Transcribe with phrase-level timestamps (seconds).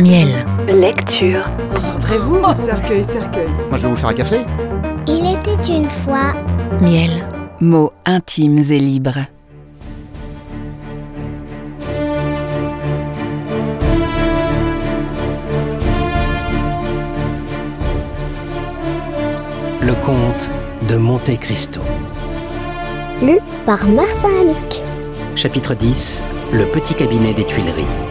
[0.00, 0.46] Miel.
[0.66, 1.44] Lecture.
[1.74, 3.48] Concentrez-vous, cercueil, cercueil.
[3.68, 4.40] Moi, je vais vous faire un café.
[5.06, 6.32] Il était une fois.
[6.80, 7.26] Miel.
[7.60, 9.18] Mots intimes et libres.
[19.82, 20.50] Le comte
[20.88, 21.82] de Monte Cristo.
[23.20, 24.82] Lu par Martin Amic.
[25.36, 26.22] Chapitre 10
[26.52, 28.09] Le petit cabinet des Tuileries.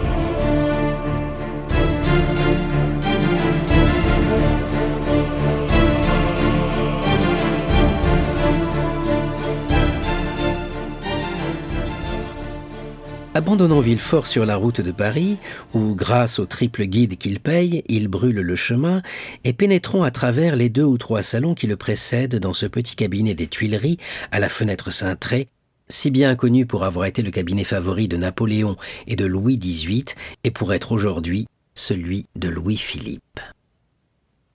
[13.35, 15.37] Abandonnant Villefort sur la route de Paris,
[15.73, 19.03] où, grâce au triple guide qu'il paye, il brûle le chemin,
[19.43, 22.95] et pénétrons à travers les deux ou trois salons qui le précèdent dans ce petit
[22.95, 23.99] cabinet des Tuileries,
[24.31, 25.47] à la fenêtre cintrée,
[25.89, 30.05] si bien connu pour avoir été le cabinet favori de Napoléon et de Louis XVIII,
[30.43, 33.39] et pour être aujourd'hui celui de Louis-Philippe.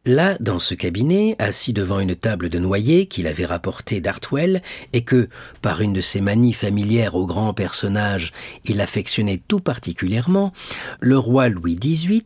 [0.07, 4.61] Là, dans ce cabinet, assis devant une table de noyer qu'il avait rapportée d'Artwell
[4.93, 5.31] et que,
[5.63, 8.31] par une de ses manies familières aux grands personnages,
[8.67, 10.53] il affectionnait tout particulièrement,
[11.01, 12.23] le roi Louis XVIII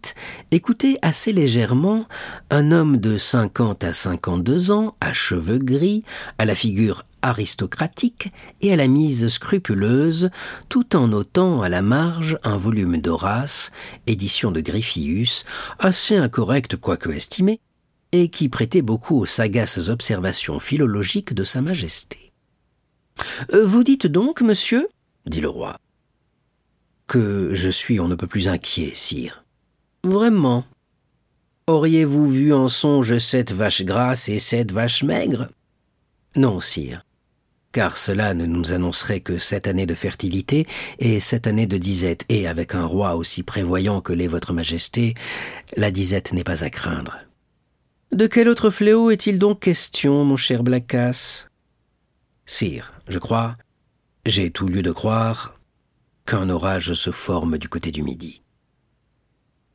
[0.50, 2.08] écoutait assez légèrement
[2.50, 6.02] un homme de cinquante à cinquante-deux ans, à cheveux gris,
[6.38, 8.28] à la figure aristocratique
[8.60, 10.30] et à la mise scrupuleuse,
[10.68, 13.70] tout en notant à la marge un volume d'Horace,
[14.08, 15.44] édition de Griffius,
[15.78, 17.60] assez incorrect quoique estimé,
[18.12, 22.32] et qui prêtait beaucoup aux sagaces observations philologiques de Sa Majesté.
[23.52, 24.88] Euh, Vous dites donc, monsieur,
[25.26, 25.78] dit le roi,
[27.06, 29.44] que je suis on ne peut plus inquiet, sire.
[30.04, 30.64] Vraiment.
[31.66, 35.48] Auriez-vous vu en songe cette vache grasse et cette vache maigre?
[36.36, 37.04] Non, sire,
[37.72, 40.66] car cela ne nous annoncerait que sept années de fertilité
[40.98, 45.14] et sept années de disette, et avec un roi aussi prévoyant que l'est votre majesté,
[45.76, 47.18] la disette n'est pas à craindre.
[48.12, 51.48] De quel autre fléau est-il donc question, mon cher Blacas
[52.46, 53.54] Sire, je crois,
[54.24, 55.60] j'ai tout lieu de croire
[56.24, 58.40] qu'un orage se forme du côté du Midi.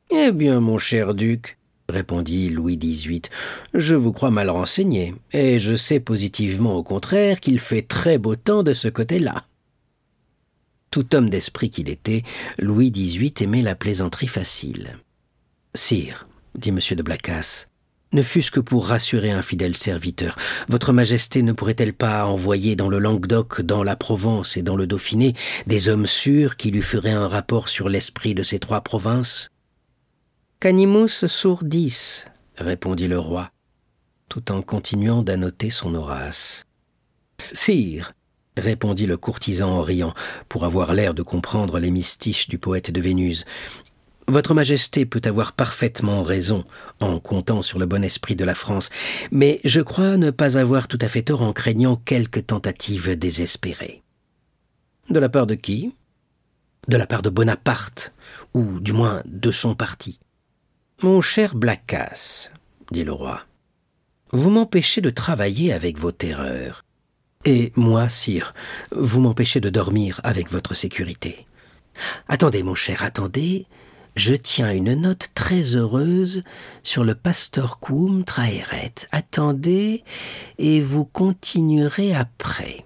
[0.09, 3.22] Eh bien, mon cher duc, répondit Louis XVIII,
[3.75, 8.35] je vous crois mal renseigné, et je sais positivement au contraire qu'il fait très beau
[8.35, 9.45] temps de ce côté-là.
[10.89, 12.23] Tout homme d'esprit qu'il était,
[12.57, 14.97] Louis XVIII aimait la plaisanterie facile.
[15.75, 16.79] Sire, dit M.
[16.79, 17.67] de Blacas,
[18.13, 20.38] ne fût-ce que pour rassurer un fidèle serviteur,
[20.69, 24.88] Votre Majesté ne pourrait-elle pas envoyer dans le Languedoc, dans la Provence et dans le
[24.88, 25.34] Dauphiné
[25.68, 29.50] des hommes sûrs qui lui feraient un rapport sur l'esprit de ces trois provinces?
[30.59, 32.23] Canimus sourdis,
[32.56, 33.52] répondit le roi,
[34.29, 36.63] tout en continuant d'annoter son Horace.
[37.38, 38.13] Sire,
[38.57, 40.13] répondit le courtisan en riant,
[40.47, 43.46] pour avoir l'air de comprendre les mystiches du poète de Vénus,
[44.33, 46.66] votre Majesté peut avoir parfaitement raison
[46.99, 48.89] en comptant sur le bon esprit de la France,
[49.31, 54.01] mais je crois ne pas avoir tout à fait tort en craignant quelque tentative désespérée.
[55.09, 55.95] De la part de qui?
[56.88, 58.13] De la part de Bonaparte,
[58.53, 60.19] ou du moins de son parti.
[61.03, 62.49] Mon cher Blacas,
[62.91, 63.45] dit le roi,
[64.31, 66.83] vous m'empêchez de travailler avec vos terreurs.
[67.45, 68.53] Et moi, sire,
[68.91, 71.45] vous m'empêchez de dormir avec votre sécurité.
[72.27, 73.67] Attendez, mon cher, attendez,
[74.16, 76.44] je tiens une note très heureuse
[76.84, 78.94] sur le pastor quum traeret.
[79.12, 80.03] Attendez,
[80.57, 82.85] et vous continuerez après.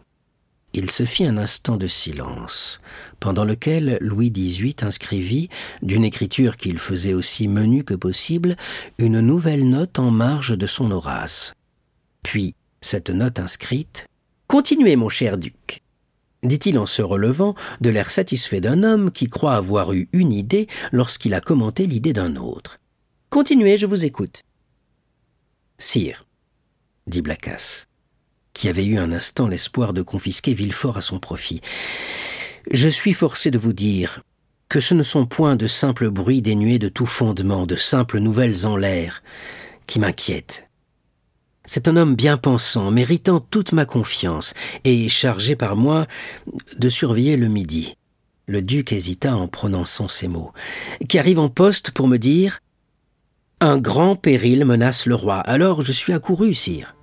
[0.74, 2.82] Il se fit un instant de silence,
[3.20, 5.50] pendant lequel Louis XVIII inscrivit,
[5.82, 8.56] d'une écriture qu'il faisait aussi menue que possible,
[9.00, 11.54] une nouvelle note en marge de son Horace.
[12.22, 14.06] Puis, cette note inscrite
[14.48, 15.82] Continuez, mon cher duc
[16.44, 20.68] dit-il en se relevant, de l'air satisfait d'un homme qui croit avoir eu une idée
[20.92, 22.80] lorsqu'il a commenté l'idée d'un autre.
[23.30, 24.44] Continuez, je vous écoute.
[25.80, 26.26] Sire,
[27.08, 27.86] dit Blacas,
[28.54, 31.62] qui avait eu un instant l'espoir de confisquer Villefort à son profit,
[32.72, 34.22] je suis forcé de vous dire
[34.70, 38.66] que ce ne sont point de simples bruits dénués de tout fondement, de simples nouvelles
[38.66, 39.24] en l'air,
[39.86, 40.67] qui m'inquiètent.
[41.68, 44.54] C'est un homme bien pensant, méritant toute ma confiance,
[44.86, 46.08] et chargé par moi
[46.80, 47.98] de surveiller le midi.
[48.48, 50.54] Le duc hésita en prononçant ces mots,
[51.10, 52.62] qui arrive en poste pour me dire
[53.60, 56.97] Un grand péril menace le roi, alors je suis accouru, sire.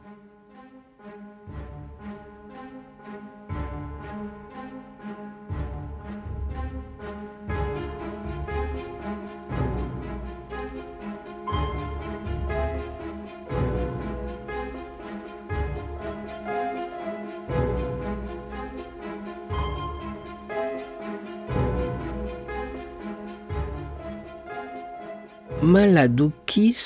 [25.64, 26.76] Maladuki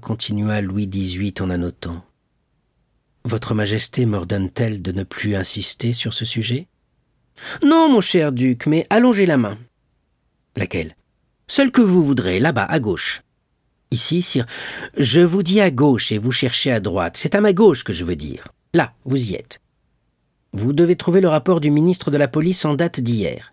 [0.00, 2.04] continua Louis XVIII en annotant.
[3.24, 6.68] Votre Majesté m'ordonne-t-elle de ne plus insister sur ce sujet?
[7.64, 9.58] Non, mon cher duc, mais allongez la main.
[10.54, 10.94] Laquelle?
[11.48, 13.22] Celle que vous voudrez, là-bas, à gauche.
[13.90, 14.46] Ici, sire.
[14.96, 17.16] Je vous dis à gauche et vous cherchez à droite.
[17.16, 18.46] C'est à ma gauche que je veux dire.
[18.72, 19.60] Là, vous y êtes.
[20.52, 23.52] Vous devez trouver le rapport du ministre de la police en date d'hier.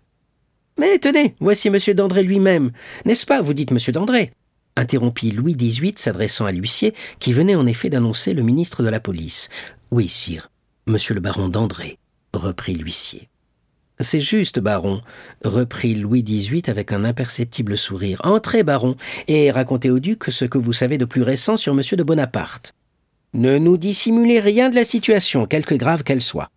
[0.78, 1.78] Mais tenez, voici M.
[1.94, 2.70] Dandré lui-même.
[3.04, 3.78] N'est-ce pas, vous dites M.
[3.92, 4.32] Dandré?
[4.76, 9.00] Interrompit Louis XVIII s'adressant à l'huissier, qui venait en effet d'annoncer le ministre de la
[9.00, 9.48] police.
[9.90, 10.50] Oui, sire,
[10.86, 11.98] monsieur le baron d'André,
[12.34, 13.30] reprit l'huissier.
[13.98, 15.00] C'est juste, baron,
[15.42, 18.20] reprit Louis XVIII avec un imperceptible sourire.
[18.24, 18.96] Entrez, baron,
[19.26, 22.74] et racontez au duc ce que vous savez de plus récent sur monsieur de Bonaparte.
[23.32, 26.50] Ne nous dissimulez rien de la situation, quelque grave qu'elle soit.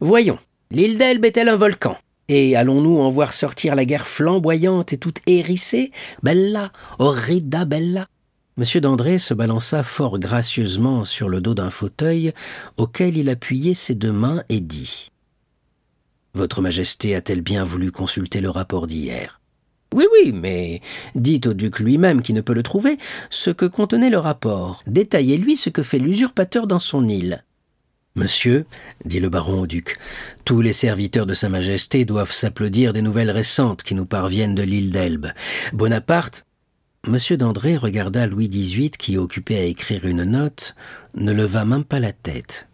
[0.00, 0.38] Voyons,
[0.72, 1.96] l'île d'Elbe est-elle un volcan?
[2.34, 5.92] Et allons-nous en voir sortir la guerre flamboyante et toute hérissée?
[6.22, 8.06] Bella, horrida bella
[8.56, 12.32] Monsieur d'André se balança fort gracieusement sur le dos d'un fauteuil
[12.78, 15.10] auquel il appuyait ses deux mains et dit
[16.32, 19.42] votre Majesté a-t-elle bien voulu consulter le rapport d'hier?
[19.94, 20.80] Oui, oui, mais
[21.14, 22.96] dites au duc lui-même qui ne peut le trouver
[23.28, 24.82] ce que contenait le rapport.
[24.86, 27.44] Détaillez-lui ce que fait l'usurpateur dans son île.
[28.14, 28.66] Monsieur,
[29.06, 29.98] dit le baron au duc,
[30.44, 34.62] tous les serviteurs de Sa Majesté doivent s'applaudir des nouvelles récentes qui nous parviennent de
[34.62, 35.28] l'île d'Elbe.
[35.72, 36.44] Bonaparte.
[37.06, 40.74] Monsieur d'André regarda Louis XVIII qui, occupé à écrire une note,
[41.14, 42.68] ne leva même pas la tête.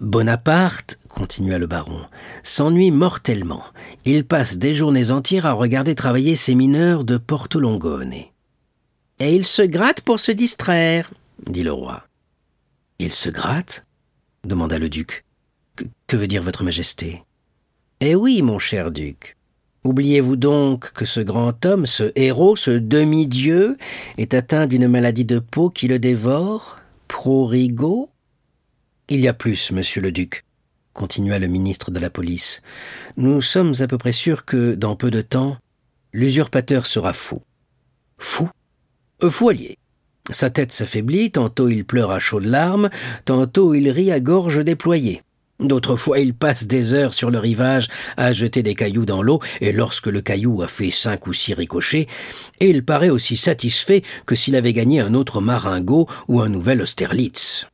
[0.00, 2.04] Bonaparte, continua le baron,
[2.42, 3.62] s'ennuie mortellement.
[4.04, 8.12] Il passe des journées entières à regarder travailler ses mineurs de Porto Longone.
[8.12, 11.10] Et il se gratte pour se distraire,
[11.46, 12.02] dit le roi.
[12.98, 13.86] Il se gratte
[14.44, 15.24] demanda le duc.
[16.06, 17.22] Que, veut dire votre majesté?
[18.00, 19.36] Eh oui, mon cher duc.
[19.84, 23.76] Oubliez-vous donc que ce grand homme, ce héros, ce demi-dieu,
[24.18, 26.78] est atteint d'une maladie de peau qui le dévore?
[27.08, 28.12] Prorigo
[29.08, 30.44] il y a plus, monsieur le duc,
[30.94, 32.62] continua le ministre de la police.
[33.18, 35.58] Nous sommes à peu près sûrs que, dans peu de temps,
[36.14, 37.42] l'usurpateur sera fou.
[38.16, 38.48] Fou?
[39.22, 39.50] Euh, Fou.
[40.30, 42.90] Sa tête s'affaiblit, tantôt il pleure à chaudes larmes,
[43.24, 45.22] tantôt il rit à gorge déployée.
[45.58, 49.40] D'autres fois, il passe des heures sur le rivage à jeter des cailloux dans l'eau,
[49.60, 52.08] et lorsque le caillou a fait cinq ou six ricochets,
[52.60, 57.66] il paraît aussi satisfait que s'il avait gagné un autre maringot ou un nouvel Austerlitz.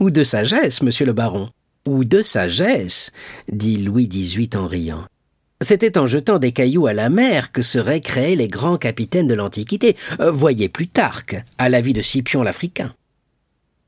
[0.00, 1.50] Ou de sagesse, monsieur le baron.
[1.86, 3.12] Ou de sagesse,
[3.50, 5.04] dit Louis XVIII en riant.
[5.62, 9.34] C'était en jetant des cailloux à la mer que seraient créés les grands capitaines de
[9.34, 9.96] l'Antiquité.
[10.20, 12.94] Euh, voyez Plutarque, à la vie de Scipion l'Africain.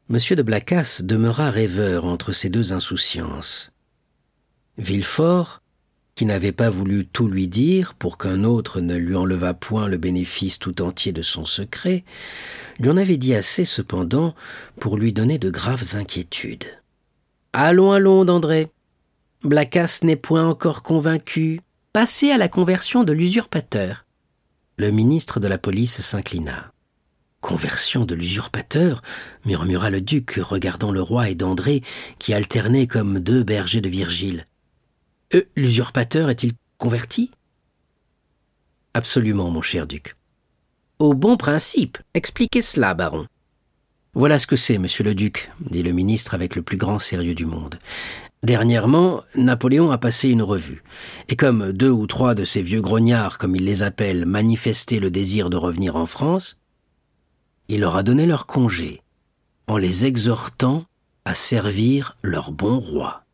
[0.09, 3.71] Monsieur de Blacas demeura rêveur entre ces deux insouciances.
[4.79, 5.61] Villefort,
[6.15, 9.99] qui n'avait pas voulu tout lui dire pour qu'un autre ne lui enlevât point le
[9.99, 12.05] bénéfice tout entier de son secret,
[12.81, 14.35] lui en avait dit assez cependant
[14.81, 16.65] pour lui donner de graves inquiétudes.
[17.53, 18.71] Allons, allons, d'André.
[19.45, 21.61] Blacas n'est point encore convaincu.
[21.93, 24.05] Passez à la conversion de l'usurpateur.
[24.79, 26.73] Le ministre de la police s'inclina.
[27.41, 29.01] Conversion de l'usurpateur
[29.45, 31.83] murmura le duc, regardant le roi et d'André,
[32.19, 34.45] qui alternaient comme deux bergers de Virgile.
[35.35, 37.31] Euh, l'usurpateur est-il converti?
[38.93, 40.17] Absolument, mon cher duc.
[40.99, 41.99] Au bon principe.
[42.13, 43.27] Expliquez cela, baron.
[44.15, 47.37] Voilà ce que c'est, monsieur le duc, dit le ministre avec le plus grand sérieux
[47.37, 47.79] du monde.
[48.45, 50.85] Dernièrement, Napoléon a passé une revue,
[51.29, 55.11] et comme deux ou trois de ces vieux grognards, comme il les appelle, manifestaient le
[55.11, 56.57] désir de revenir en France,
[57.67, 59.03] il leur a donné leur congé,
[59.67, 60.85] en les exhortant
[61.25, 63.25] à servir leur bon roi.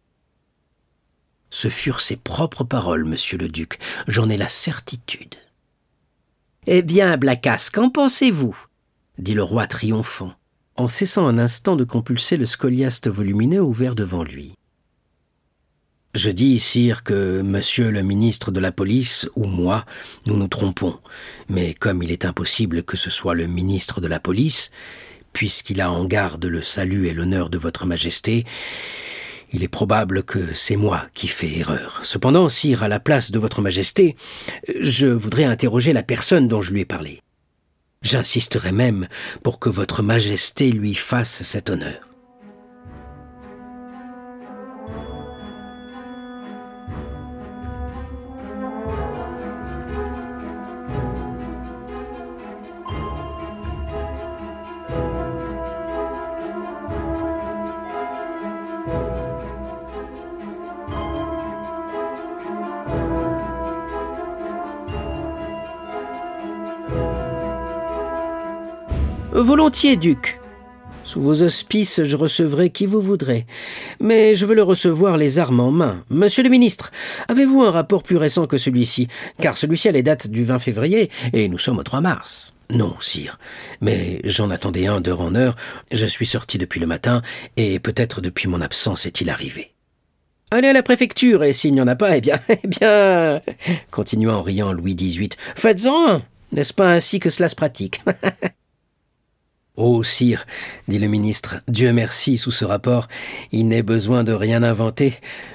[1.50, 5.36] Ce furent ses propres paroles, monsieur le duc, j'en ai la certitude.
[6.66, 8.56] Eh bien, Blacas, qu'en pensez-vous?
[9.18, 10.32] dit le roi triomphant,
[10.76, 14.54] en cessant un instant de compulser le scoliaste volumineux ouvert devant lui.
[16.14, 19.84] Je dis, sire, que monsieur le ministre de la police ou moi,
[20.26, 20.96] nous nous trompons,
[21.48, 24.70] mais comme il est impossible que ce soit le ministre de la police,
[25.32, 28.44] puisqu'il a en garde le salut et l'honneur de votre majesté,
[29.52, 31.98] il est probable que c'est moi qui fais erreur.
[32.04, 34.14] Cependant, sire, à la place de votre majesté,
[34.80, 37.22] je voudrais interroger la personne dont je lui ai parlé.
[38.02, 39.08] J'insisterai même
[39.42, 42.13] pour que votre majesté lui fasse cet honneur.
[69.74, 70.38] Volontiers, duc.
[71.02, 73.44] Sous vos auspices, je recevrai qui vous voudrez.
[73.98, 76.04] Mais je veux le recevoir les armes en main.
[76.10, 76.92] Monsieur le ministre,
[77.26, 79.08] avez-vous un rapport plus récent que celui-ci?
[79.40, 82.52] Car celui-ci a les dates du 20 février et nous sommes au 3 mars.
[82.70, 83.40] Non, sire.
[83.80, 85.56] Mais j'en attendais un d'heure en heure.
[85.90, 87.20] Je suis sorti depuis le matin
[87.56, 89.72] et peut-être depuis mon absence est-il arrivé.
[90.52, 93.40] Allez à la préfecture, et s'il n'y en a pas, eh bien, eh bien,
[93.90, 96.22] continua en riant Louis XVIII, faites-en un.
[96.52, 98.02] N'est-ce pas ainsi que cela se pratique?
[99.76, 100.44] Oh, sire,
[100.86, 103.08] dit le ministre, Dieu merci, sous ce rapport,
[103.50, 105.14] il n'est besoin de rien inventer.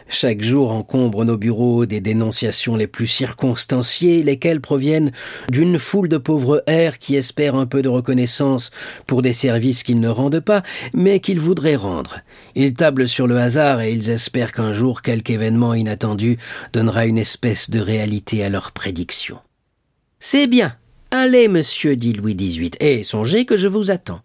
[0.09, 5.13] Chaque jour encombre nos bureaux des dénonciations les plus circonstanciées, lesquelles proviennent
[5.49, 8.71] d'une foule de pauvres airs qui espèrent un peu de reconnaissance
[9.07, 12.19] pour des services qu'ils ne rendent pas, mais qu'ils voudraient rendre.
[12.55, 16.38] Ils tablent sur le hasard et ils espèrent qu'un jour quelque événement inattendu
[16.73, 19.39] donnera une espèce de réalité à leurs prédictions.
[20.19, 20.75] C'est bien,
[21.11, 24.21] Allez, monsieur, dit Louis XVIII, et songez que je vous attends.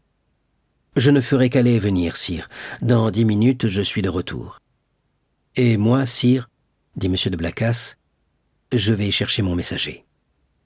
[0.97, 2.49] Je ne ferai qu'aller et venir, sire.
[2.83, 4.59] Dans dix minutes, je suis de retour.
[5.57, 6.51] Et moi, sire,
[6.97, 7.95] dit monsieur de Blacas,
[8.73, 10.05] je vais chercher mon messager.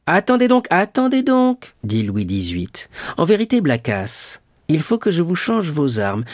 [0.06, 2.68] Attendez donc, attendez donc, dit Louis XVIII.
[3.16, 6.25] En vérité, Blacas, il faut que je vous change vos armes.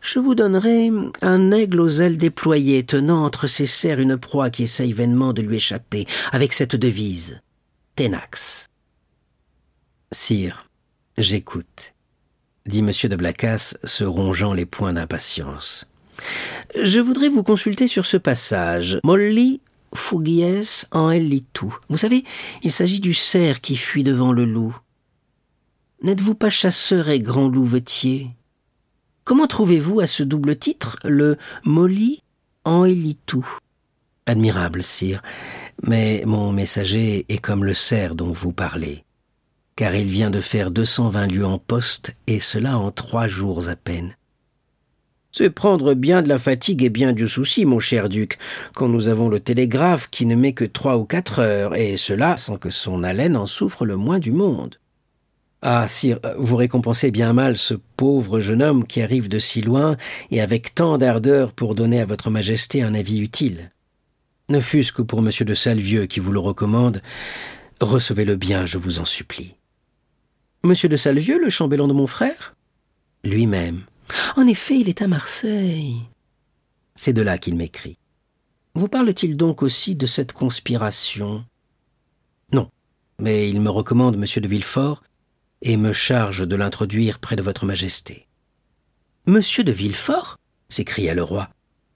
[0.00, 0.90] Je vous donnerai
[1.20, 5.42] un aigle aux ailes déployées, tenant entre ses serres une proie qui essaye vainement de
[5.42, 7.40] lui échapper, avec cette devise.
[7.96, 8.65] Tenax.
[10.12, 10.68] Sire,
[11.18, 11.94] j'écoute,
[12.64, 12.90] dit M.
[13.10, 15.86] de Blacas, se rongeant les poings d'impatience.
[16.80, 19.00] Je voudrais vous consulter sur ce passage.
[19.02, 19.60] Molli
[19.94, 21.66] fugies en ellitu.
[21.88, 22.24] Vous savez,
[22.62, 24.76] il s'agit du cerf qui fuit devant le loup.
[26.02, 28.30] N'êtes-vous pas chasseur et grand louvetier?
[29.24, 32.22] Comment trouvez-vous à ce double titre le molli
[32.64, 33.38] en ellitu
[34.26, 35.22] Admirable, sire,
[35.82, 39.05] mais mon messager est comme le cerf dont vous parlez
[39.76, 43.28] car il vient de faire deux cent vingt lieues en poste, et cela en trois
[43.28, 44.16] jours à peine.
[45.32, 48.38] C'est prendre bien de la fatigue et bien du souci, mon cher duc,
[48.74, 52.38] quand nous avons le télégraphe qui ne met que trois ou quatre heures, et cela
[52.38, 54.76] sans que son haleine en souffre le moins du monde.
[55.60, 59.96] Ah, sire, vous récompensez bien mal ce pauvre jeune homme qui arrive de si loin
[60.30, 63.72] et avec tant d'ardeur pour donner à votre majesté un avis utile.
[64.48, 67.02] Ne fût-ce que pour monsieur de Salvieux qui vous le recommande,
[67.80, 69.55] recevez-le bien, je vous en supplie.
[70.64, 72.54] Monsieur de Salvieux, le chambellan de mon frère?
[73.24, 73.84] Lui-même.
[74.36, 75.96] En effet, il est à Marseille.
[76.94, 77.98] C'est de là qu'il m'écrit.
[78.74, 81.44] Vous parle-t-il donc aussi de cette conspiration?
[82.52, 82.70] Non,
[83.18, 85.02] mais il me recommande monsieur de Villefort
[85.62, 88.26] et me charge de l'introduire près de votre majesté.
[89.26, 90.36] Monsieur de Villefort?
[90.68, 91.48] s'écria le roi.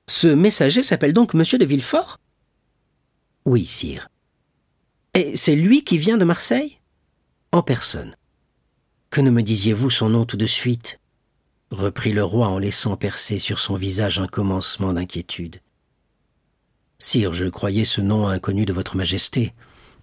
[0.08, 2.18] Ce messager s'appelle donc monsieur de Villefort?
[3.44, 4.08] Oui, sire.
[5.14, 6.78] Et c'est lui qui vient de Marseille?
[7.52, 8.14] En personne.
[9.10, 11.00] Que ne me disiez-vous son nom tout de suite?
[11.72, 15.60] reprit le roi en laissant percer sur son visage un commencement d'inquiétude.
[16.98, 19.52] Sire, je croyais ce nom inconnu de votre majesté.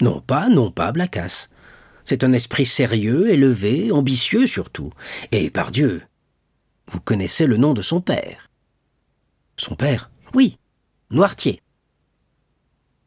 [0.01, 1.47] Non pas, non pas, Blacas.
[2.03, 4.91] C'est un esprit sérieux, élevé, ambitieux surtout.
[5.31, 6.03] Et par Dieu,
[6.89, 8.49] vous connaissez le nom de son père.
[9.57, 10.09] Son père?
[10.33, 10.57] Oui,
[11.11, 11.61] Noirtier.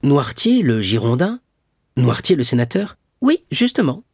[0.02, 1.40] Noirtier, le Girondin?
[1.96, 2.96] Noirtier, le sénateur?
[3.20, 4.04] Oui, justement.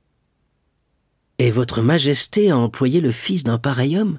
[1.38, 4.18] Et votre majesté a employé le fils d'un pareil homme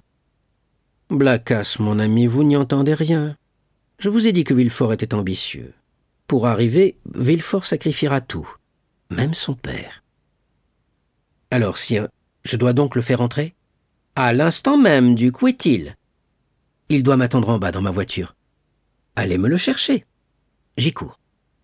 [1.09, 3.35] Blacas, mon ami, vous n'y entendez rien.
[3.97, 5.73] Je vous ai dit que Villefort était ambitieux.
[6.27, 8.47] Pour arriver, Villefort sacrifiera tout,
[9.09, 10.03] même son père.
[11.49, 12.07] Alors, sire,
[12.43, 13.55] je dois donc le faire entrer?
[14.15, 15.95] À l'instant même, duc, où est-il?
[16.89, 18.35] Il doit m'attendre en bas dans ma voiture.
[19.15, 20.05] Allez me le chercher.
[20.75, 21.17] J'y cours.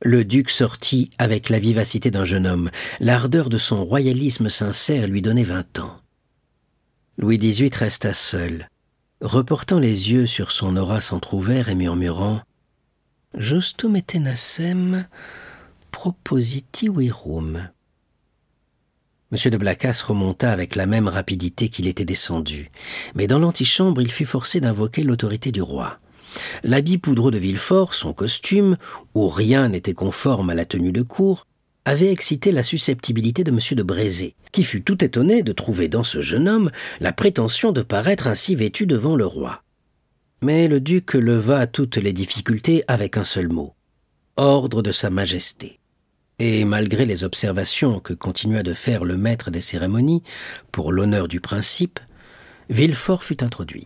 [0.05, 2.69] Le duc sortit avec la vivacité d'un jeune homme.
[2.99, 5.97] L'ardeur de son royalisme sincère lui donnait vingt ans.
[7.17, 8.67] Louis XVIII resta seul,
[9.21, 12.41] reportant les yeux sur son aura entr'ouvert et murmurant
[13.37, 15.07] Justum etenasem
[15.91, 17.69] propositi virum.
[19.31, 19.51] M.
[19.51, 22.71] de Blacas remonta avec la même rapidité qu'il était descendu,
[23.15, 25.99] mais dans l'antichambre il fut forcé d'invoquer l'autorité du roi.
[26.63, 28.77] L'habit poudreux de Villefort, son costume,
[29.13, 31.45] où rien n'était conforme à la tenue de cour,
[31.85, 33.59] avait excité la susceptibilité de M.
[33.71, 37.81] de Brézé, qui fut tout étonné de trouver dans ce jeune homme la prétention de
[37.81, 39.63] paraître ainsi vêtu devant le roi.
[40.41, 43.73] Mais le duc leva toutes les difficultés avec un seul mot
[44.35, 45.79] ordre de Sa Majesté.
[46.39, 50.23] Et malgré les observations que continua de faire le maître des cérémonies,
[50.71, 51.99] pour l'honneur du principe,
[52.69, 53.85] Villefort fut introduit.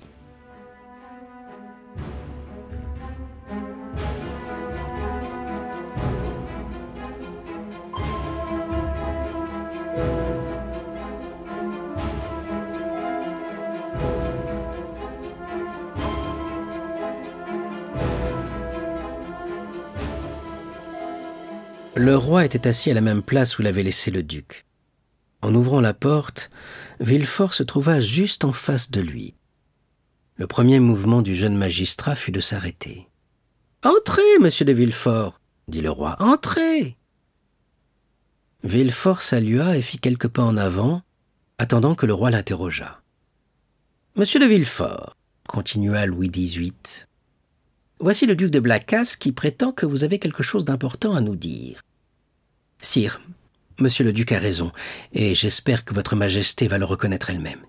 [22.07, 24.65] Le roi était assis à la même place où l'avait laissé le duc.
[25.41, 26.49] En ouvrant la porte,
[27.01, 29.35] Villefort se trouva juste en face de lui.
[30.37, 33.09] Le premier mouvement du jeune magistrat fut de s'arrêter.
[33.83, 36.95] Entrez, monsieur de Villefort, dit le roi, entrez.
[38.63, 41.01] Villefort salua et fit quelques pas en avant,
[41.57, 43.01] attendant que le roi l'interrogeât.
[44.15, 45.17] Monsieur de Villefort,
[45.49, 47.03] continua Louis XVIII,
[47.99, 51.35] voici le duc de Blacas qui prétend que vous avez quelque chose d'important à nous
[51.35, 51.81] dire.
[52.81, 53.19] Sire,
[53.79, 54.71] monsieur le duc a raison,
[55.13, 57.61] et j'espère que votre majesté va le reconnaître elle-même.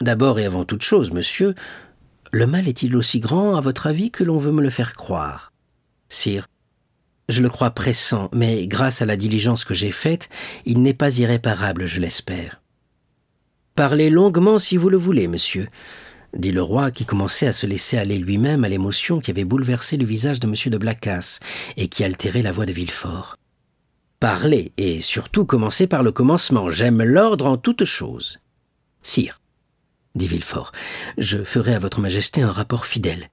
[0.00, 1.54] D'abord et avant toute chose, monsieur,
[2.32, 5.52] le mal est-il aussi grand, à votre avis, que l'on veut me le faire croire?
[6.08, 6.46] Sire,
[7.28, 10.28] je le crois pressant, mais grâce à la diligence que j'ai faite,
[10.64, 12.60] il n'est pas irréparable, je l'espère.
[13.74, 15.68] Parlez longuement si vous le voulez, monsieur,
[16.36, 19.96] dit le roi qui commençait à se laisser aller lui-même à l'émotion qui avait bouleversé
[19.96, 21.40] le visage de monsieur de Blacas
[21.76, 23.36] et qui altérait la voix de Villefort.
[24.22, 26.70] Parlez, et surtout commencez par le commencement.
[26.70, 28.38] J'aime l'ordre en toutes choses.
[29.02, 29.40] Sire,
[30.14, 30.70] dit Villefort,
[31.18, 33.30] je ferai à votre majesté un rapport fidèle.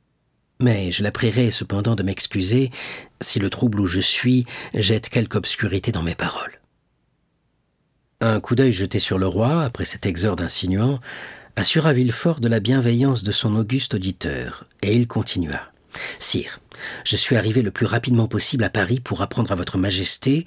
[0.59, 2.71] Mais je la prierai cependant de m'excuser
[3.21, 6.59] si le trouble où je suis jette quelque obscurité dans mes paroles.
[8.19, 10.99] Un coup d'œil jeté sur le roi, après cet exorde insinuant,
[11.55, 15.71] assura Villefort de la bienveillance de son auguste auditeur, et il continua.
[16.17, 16.59] Sire,
[17.05, 20.45] je suis arrivé le plus rapidement possible à Paris pour apprendre à votre majesté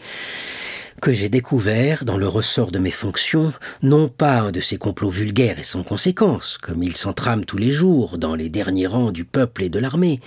[1.00, 5.10] que j'ai découvert, dans le ressort de mes fonctions, non pas un de ces complots
[5.10, 9.24] vulgaires et sans conséquences, comme ils s'entrament tous les jours dans les derniers rangs du
[9.24, 10.20] peuple et de l'armée,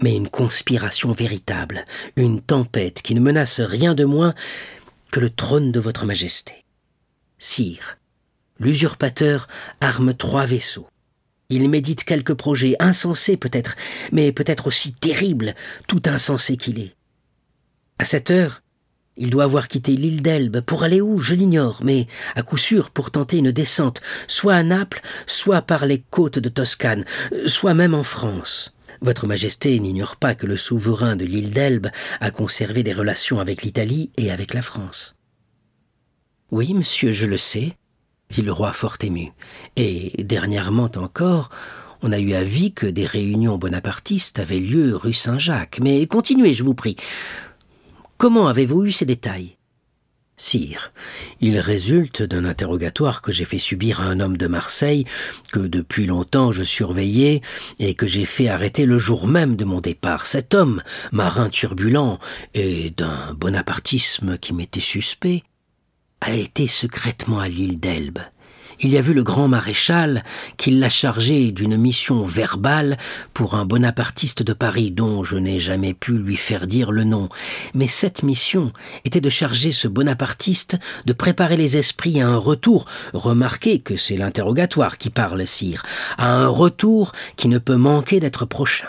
[0.00, 1.86] mais une conspiration véritable,
[2.16, 4.34] une tempête qui ne menace rien de moins
[5.10, 6.64] que le trône de votre majesté.
[7.38, 7.96] Sire,
[8.58, 9.48] l'usurpateur
[9.80, 10.88] arme trois vaisseaux.
[11.50, 13.76] Il médite quelques projets insensés peut-être,
[14.12, 15.54] mais peut-être aussi terribles,
[15.86, 16.94] tout insensé qu'il est.
[17.98, 18.62] À cette heure,
[19.16, 22.90] il doit avoir quitté l'île d'Elbe pour aller où, je l'ignore, mais à coup sûr
[22.90, 27.04] pour tenter une descente, soit à Naples, soit par les côtes de Toscane,
[27.46, 28.74] soit même en France.
[29.00, 31.88] Votre Majesté n'ignore pas que le souverain de l'île d'Elbe
[32.20, 35.14] a conservé des relations avec l'Italie et avec la France.
[36.50, 37.76] Oui, monsieur, je le sais,
[38.30, 39.32] dit le roi fort ému.
[39.76, 41.50] Et dernièrement encore,
[42.02, 45.80] on a eu avis que des réunions bonapartistes avaient lieu rue Saint-Jacques.
[45.82, 46.96] Mais continuez, je vous prie.
[48.18, 49.56] Comment avez-vous eu ces détails?
[50.36, 50.92] Sire,
[51.40, 55.04] il résulte d'un interrogatoire que j'ai fait subir à un homme de Marseille,
[55.52, 57.40] que depuis longtemps je surveillais,
[57.78, 60.26] et que j'ai fait arrêter le jour même de mon départ.
[60.26, 60.82] Cet homme,
[61.12, 62.18] marin turbulent,
[62.52, 65.44] et d'un bonapartisme qui m'était suspect,
[66.24, 68.20] a été secrètement à l'île d'Elbe.
[68.80, 70.24] Il y a vu le grand maréchal
[70.56, 72.96] qui l'a chargé d'une mission verbale
[73.34, 77.28] pour un bonapartiste de Paris dont je n'ai jamais pu lui faire dire le nom.
[77.74, 78.72] Mais cette mission
[79.04, 82.86] était de charger ce bonapartiste de préparer les esprits à un retour.
[83.12, 85.84] Remarquez que c'est l'interrogatoire qui parle, sire,
[86.16, 88.88] à un retour qui ne peut manquer d'être prochain.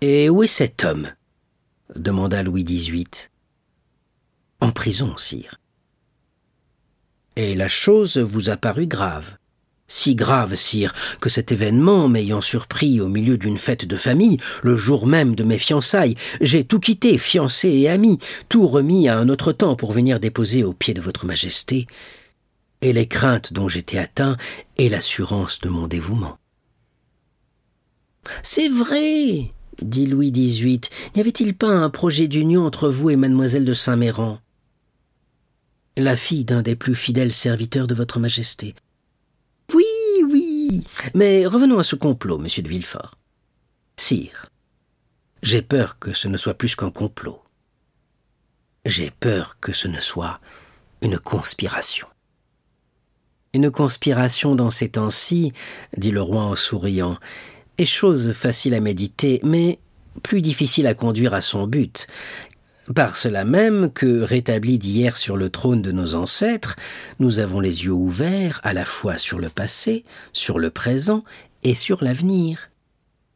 [0.00, 1.10] Et où est cet homme?
[1.96, 3.29] demanda Louis XVIII.
[4.60, 5.60] En prison, sire.
[7.36, 9.36] Et la chose vous a paru grave.
[9.86, 14.76] Si grave, sire, que cet événement m'ayant surpris au milieu d'une fête de famille, le
[14.76, 18.18] jour même de mes fiançailles, j'ai tout quitté, fiancé et ami,
[18.48, 21.88] tout remis à un autre temps pour venir déposer aux pieds de votre majesté,
[22.82, 24.36] et les craintes dont j'étais atteint
[24.76, 26.38] et l'assurance de mon dévouement.
[28.42, 29.50] C'est vrai,
[29.82, 30.82] dit Louis XVIII,
[31.14, 34.38] n'y avait-il pas un projet d'union entre vous et mademoiselle de Saint-Méran?
[36.02, 38.74] La fille d'un des plus fidèles serviteurs de votre majesté.
[39.74, 39.84] Oui,
[40.28, 40.84] oui.
[41.14, 43.14] Mais revenons à ce complot, monsieur de Villefort.
[43.96, 44.46] Sire,
[45.42, 47.42] j'ai peur que ce ne soit plus qu'un complot.
[48.84, 50.40] J'ai peur que ce ne soit
[51.02, 52.06] une conspiration.
[53.52, 55.52] Une conspiration dans ces temps-ci,
[55.96, 57.18] dit le roi en souriant,
[57.78, 59.78] est chose facile à méditer, mais
[60.22, 62.06] plus difficile à conduire à son but,
[62.94, 66.76] par cela même que, rétablis d'hier sur le trône de nos ancêtres,
[67.18, 71.24] nous avons les yeux ouverts à la fois sur le passé, sur le présent
[71.62, 72.70] et sur l'avenir.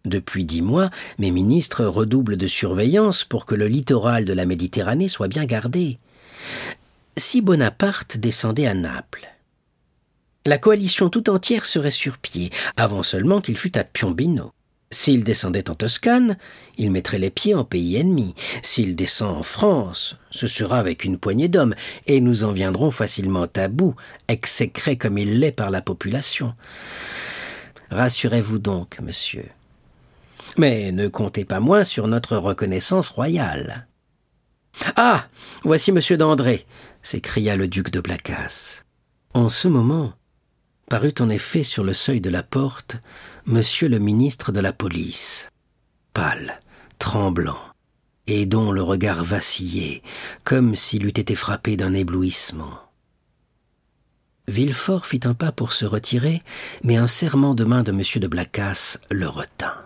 [0.04, 5.08] Depuis dix mois, mes ministres redoublent de surveillance pour que le littoral de la Méditerranée
[5.08, 5.98] soit bien gardé.
[7.16, 9.30] Si Bonaparte descendait à Naples,
[10.46, 14.52] la coalition tout entière serait sur pied, avant seulement qu'il fût à Piombino.
[14.94, 16.36] S'il descendait en Toscane,
[16.78, 18.36] il mettrait les pieds en pays ennemi.
[18.62, 21.74] S'il descend en France, ce sera avec une poignée d'hommes,
[22.06, 23.96] et nous en viendrons facilement à bout,
[24.28, 26.54] exécré comme il l'est par la population.
[27.90, 29.46] Rassurez-vous donc, monsieur.
[30.58, 33.88] Mais ne comptez pas moins sur notre reconnaissance royale.
[34.94, 35.26] Ah.
[35.64, 36.66] Voici monsieur d'André,
[37.02, 38.84] s'écria le duc de Blacas.
[39.32, 40.12] En ce moment,
[40.88, 42.98] parut en effet sur le seuil de la porte
[43.46, 45.48] monsieur le ministre de la police,
[46.12, 46.60] pâle,
[46.98, 47.58] tremblant,
[48.26, 50.02] et dont le regard vacillait,
[50.44, 52.80] comme s'il eût été frappé d'un éblouissement.
[54.48, 56.42] Villefort fit un pas pour se retirer,
[56.82, 58.02] mais un serrement de main de M.
[58.16, 59.83] de Blacas le retint.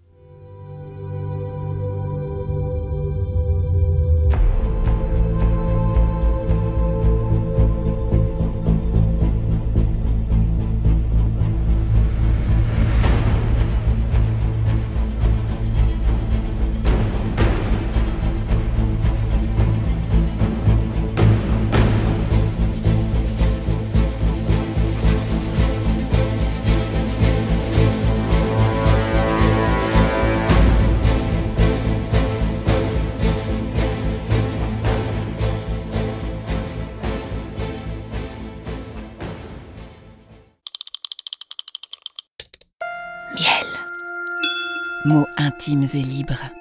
[45.94, 46.57] Et libres.